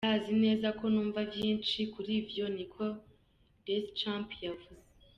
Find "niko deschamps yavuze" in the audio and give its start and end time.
2.55-4.69